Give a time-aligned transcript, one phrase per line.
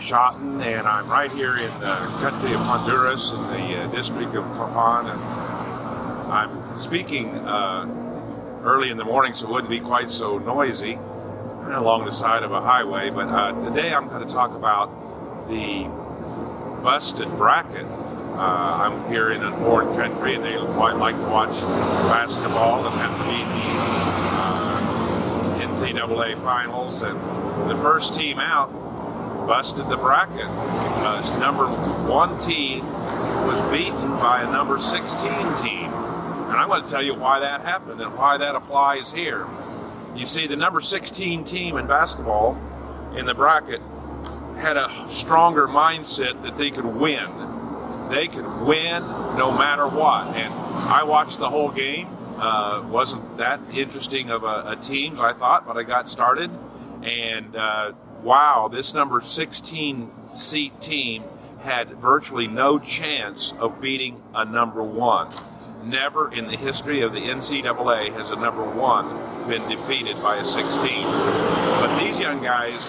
[0.00, 4.44] Schotten, and I'm right here in the country of Honduras in the uh, district of
[4.44, 5.10] Papan.
[5.10, 7.86] And I'm speaking uh,
[8.62, 10.98] early in the morning so it wouldn't be quite so noisy
[11.74, 13.10] along the side of a highway.
[13.10, 14.90] But uh, today I'm going to talk about
[15.48, 15.84] the
[16.82, 17.86] busted bracket.
[17.86, 21.58] Uh, I'm here in a foreign country and they quite like to watch
[22.10, 23.20] basketball and have
[24.34, 27.02] uh, NCAA finals.
[27.02, 27.18] And
[27.70, 28.85] the first team out
[29.46, 30.46] busted the bracket.
[30.48, 31.66] Uh, number
[32.08, 32.84] one team
[33.46, 35.30] was beaten by a number 16
[35.62, 35.92] team.
[36.46, 39.46] And I'm going to tell you why that happened and why that applies here.
[40.14, 42.58] You see, the number 16 team in basketball
[43.16, 43.80] in the bracket
[44.56, 47.30] had a stronger mindset that they could win.
[48.10, 49.02] They could win
[49.36, 50.34] no matter what.
[50.36, 50.52] And
[50.88, 52.08] I watched the whole game.
[52.38, 56.50] Uh, wasn't that interesting of a, a I thought, but I got started.
[57.02, 61.24] And uh, wow, this number 16 seat team
[61.60, 65.32] had virtually no chance of beating a number one.
[65.82, 69.06] Never in the history of the NCAA has a number one
[69.48, 71.04] been defeated by a 16.
[71.04, 72.88] But these young guys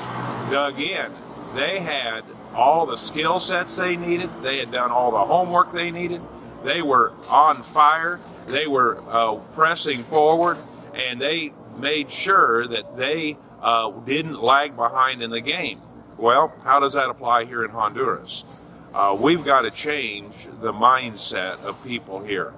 [0.52, 1.12] dug in.
[1.56, 5.92] They had all the skill sets they needed, they had done all the homework they
[5.92, 6.22] needed,
[6.64, 10.58] they were on fire, they were uh, pressing forward,
[10.94, 15.80] and they made sure that they uh, didn't lag behind in the game.
[16.18, 18.64] Well, how does that apply here in Honduras?
[18.94, 22.54] Uh, we've got to change the mindset of people here.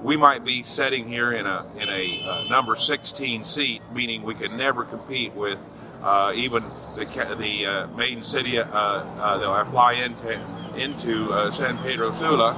[0.00, 4.34] We might be sitting here in a in a uh, number 16 seat, meaning we
[4.34, 5.58] can never compete with
[6.02, 6.64] uh, even
[6.96, 7.04] the
[7.38, 10.40] the uh, main city uh, uh, that I fly into
[10.76, 12.54] into San Pedro Sula,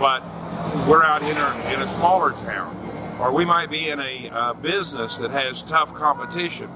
[0.00, 0.22] but
[0.88, 2.74] we're out in a, in a smaller town,
[3.20, 6.70] or we might be in a business that has tough competition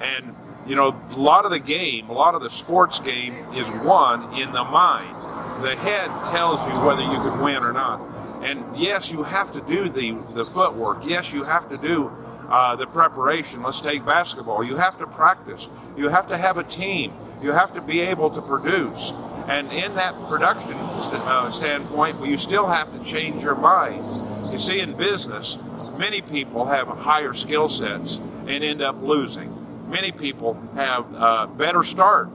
[0.00, 0.34] and,
[0.66, 4.34] you know, a lot of the game, a lot of the sports game is won
[4.38, 5.16] in the mind.
[5.62, 8.00] The head tells you whether you can win or not.
[8.42, 11.04] And yes, you have to do the, the footwork.
[11.04, 12.10] Yes, you have to do
[12.48, 13.62] uh, the preparation.
[13.62, 14.64] Let's take basketball.
[14.64, 15.68] You have to practice.
[15.96, 17.12] You have to have a team.
[17.42, 19.12] You have to be able to produce.
[19.48, 24.06] And in that production st- uh, standpoint, you still have to change your mind.
[24.50, 25.58] You see, in business,
[25.98, 29.59] many people have higher skill sets and end up losing
[29.90, 32.30] many people have uh, better start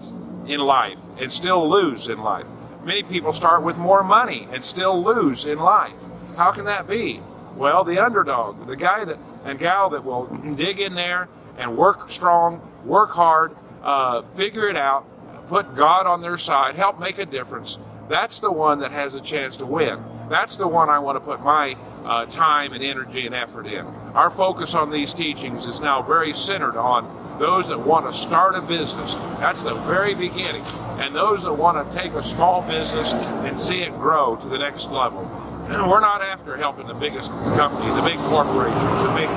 [0.46, 2.46] in life and still lose in life.
[2.84, 5.96] Many people start with more money and still lose in life.
[6.38, 7.22] How can that be?
[7.56, 12.10] Well, the underdog, the guy that and gal that will dig in there and work
[12.10, 15.06] strong, work hard, uh, figure it out,
[15.48, 17.78] put God on their side, help make a difference.
[18.10, 20.04] That's the one that has a chance to win.
[20.30, 23.86] That's the one I want to put my uh, time and energy and effort in.
[24.16, 27.04] Our focus on these teachings is now very centered on
[27.38, 29.14] those that want to start a business.
[29.40, 30.64] That's the very beginning.
[31.04, 34.58] And those that want to take a small business and see it grow to the
[34.58, 35.24] next level.
[35.68, 39.28] We're not after helping the biggest company, the big corporations, the big,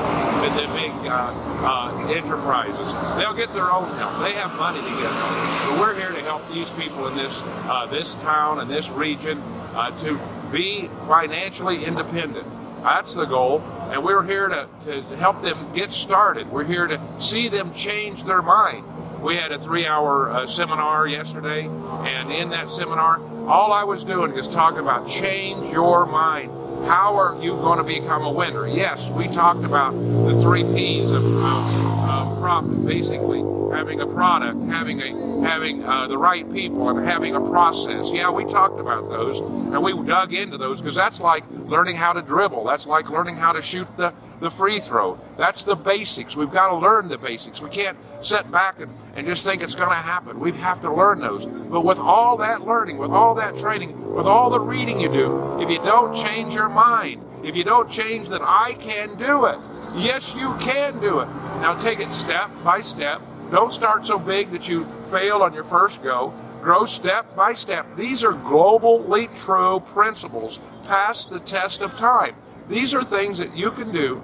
[0.55, 1.33] the big uh,
[1.67, 2.93] uh, enterprises.
[3.17, 4.23] They'll get their own help.
[4.23, 5.71] They have money to get help.
[5.71, 9.43] But we're here to help these people in this uh, this town and this region
[9.75, 10.21] uh, to
[10.53, 12.47] be financially independent.
[12.83, 13.61] That's the goal.
[13.91, 16.51] And we're here to, to help them get started.
[16.51, 18.85] We're here to see them change their mind.
[19.21, 24.05] We had a three hour uh, seminar yesterday, and in that seminar, all I was
[24.05, 26.53] doing is talking about change your mind.
[26.87, 28.69] How are you going to become a winner?
[28.69, 31.98] Yes, we talked about the three P's of, of
[32.39, 33.43] profit, basically
[33.75, 38.11] having a product, having a having uh, the right people, and having a process.
[38.13, 42.13] Yeah, we talked about those, and we dug into those because that's like learning how
[42.13, 42.65] to dribble.
[42.65, 45.19] That's like learning how to shoot the the free throw.
[45.37, 46.37] That's the basics.
[46.37, 47.61] We've got to learn the basics.
[47.61, 50.39] We can't sit back and, and just think it's going to happen.
[50.39, 51.47] We have to learn those.
[51.47, 55.61] But with all that learning, with all that training, with all the reading you do,
[55.61, 59.59] if you don't change your mind, if you don't change that I can do it,
[59.99, 61.27] yes, you can do it.
[61.61, 65.65] Now take it step by step don't start so big that you fail on your
[65.65, 66.35] first go.
[66.61, 67.87] Grow step by step.
[67.97, 72.35] These are globally true principles passed the test of time.
[72.69, 74.23] These are things that you can do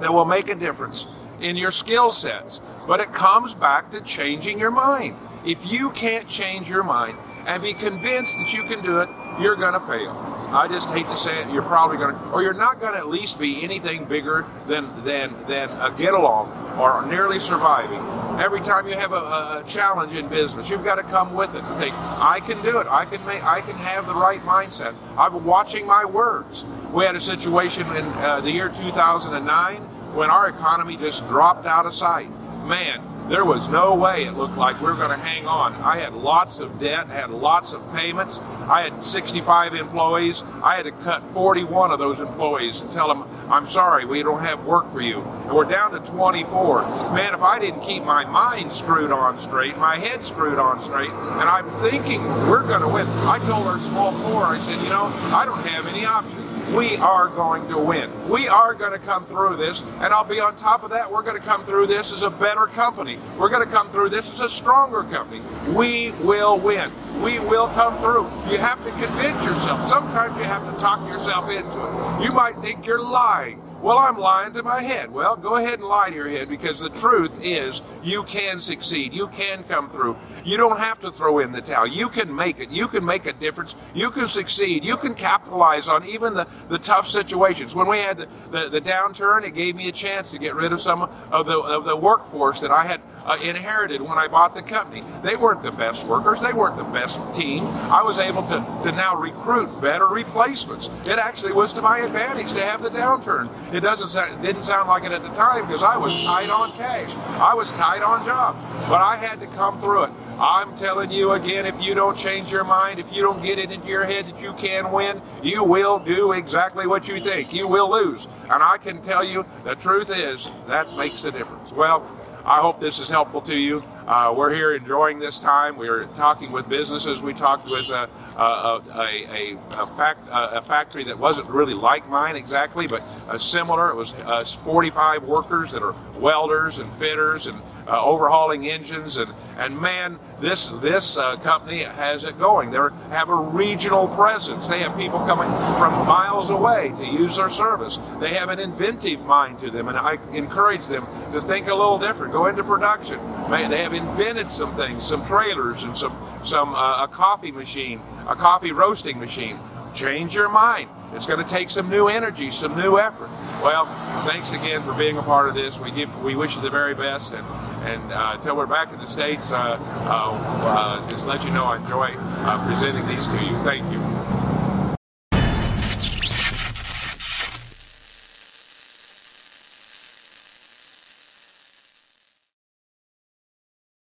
[0.00, 1.06] that will make a difference
[1.40, 2.60] in your skill sets.
[2.88, 5.14] But it comes back to changing your mind.
[5.46, 7.16] If you can't change your mind
[7.46, 9.08] and be convinced that you can do it,
[9.40, 10.10] you're going to fail.
[10.52, 11.50] I just hate to say it.
[11.50, 15.04] You're probably going to, or you're not going to at least be anything bigger than
[15.04, 17.98] than than a get along or nearly surviving.
[18.40, 21.62] Every time you have a, a, challenge in business, you've got to come with it
[21.62, 22.86] and think, I can do it.
[22.88, 23.44] I can make.
[23.44, 24.94] I can have the right mindset.
[25.16, 26.64] I'm watching my words.
[26.92, 29.80] We had a situation in uh, the year 2009
[30.14, 32.30] when our economy just dropped out of sight.
[32.64, 35.74] Man, there was no way it looked like we were going to hang on.
[35.76, 38.40] I had lots of debt, had lots of payments.
[38.68, 40.42] I had 65 employees.
[40.62, 44.40] I had to cut 41 of those employees and tell them, I'm sorry, we don't
[44.40, 45.22] have work for you.
[45.22, 46.82] And we're down to 24.
[47.14, 51.10] Man, if I didn't keep my mind screwed on straight, my head screwed on straight,
[51.10, 53.06] and I'm thinking we're going to win.
[53.26, 56.96] I told our small core, I said, you know, I don't have any options we
[56.96, 58.10] are going to win.
[58.28, 61.10] We are going to come through this, and I'll be on top of that.
[61.10, 63.18] We're going to come through this as a better company.
[63.38, 65.42] We're going to come through this as a stronger company.
[65.76, 66.90] We will win.
[67.22, 68.24] We will come through.
[68.50, 69.84] You have to convince yourself.
[69.84, 72.24] Sometimes you have to talk yourself into it.
[72.24, 73.61] You might think you're lying.
[73.82, 75.10] Well, I'm lying to my head.
[75.10, 79.12] Well, go ahead and lie to your head because the truth is you can succeed.
[79.12, 80.16] You can come through.
[80.44, 81.88] You don't have to throw in the towel.
[81.88, 82.70] You can make it.
[82.70, 83.74] You can make a difference.
[83.92, 84.84] You can succeed.
[84.84, 87.74] You can capitalize on even the, the tough situations.
[87.74, 90.72] When we had the, the, the downturn, it gave me a chance to get rid
[90.72, 94.54] of some of the, of the workforce that I had uh, inherited when I bought
[94.54, 95.02] the company.
[95.24, 96.38] They weren't the best workers.
[96.38, 97.64] They weren't the best team.
[97.66, 100.88] I was able to, to now recruit better replacements.
[101.04, 103.50] It actually was to my advantage to have the downturn.
[103.72, 107.10] It doesn't didn't sound like it at the time because I was tight on cash.
[107.40, 108.54] I was tight on job,
[108.86, 110.10] but I had to come through it.
[110.38, 113.70] I'm telling you again, if you don't change your mind, if you don't get it
[113.70, 117.54] into your head that you can win, you will do exactly what you think.
[117.54, 118.26] You will lose.
[118.50, 121.72] And I can tell you the truth is that makes a difference.
[121.72, 122.06] Well,
[122.44, 123.82] I hope this is helpful to you.
[124.12, 125.74] Uh, we're here enjoying this time.
[125.74, 127.22] We're talking with businesses.
[127.22, 132.06] We talked with uh, uh, a, a, a, fact, a, factory that wasn't really like
[132.10, 133.00] mine exactly, but
[133.38, 133.88] similar.
[133.88, 139.32] It was uh, 45 workers that are welders and fitters and uh, overhauling engines and
[139.58, 142.70] and man this this uh, company has it going.
[142.70, 142.78] They
[143.10, 144.68] have a regional presence.
[144.68, 145.48] They have people coming
[145.78, 147.98] from miles away to use their service.
[148.20, 151.98] They have an inventive mind to them and i encourage them to think a little
[151.98, 152.32] different.
[152.32, 153.18] Go into production.
[153.50, 158.34] They have invented some things some trailers and some some uh, a coffee machine a
[158.34, 159.58] coffee roasting machine
[159.94, 163.28] change your mind it's going to take some new energy, some new effort.
[163.62, 163.84] Well,
[164.26, 165.78] thanks again for being a part of this.
[165.78, 167.46] We give, we wish you the very best, and
[167.82, 171.64] and uh, until we're back in the states, uh, uh, uh just let you know
[171.64, 173.56] I enjoy uh, presenting these to you.
[173.64, 174.21] Thank you.